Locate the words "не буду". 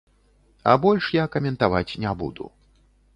2.07-2.49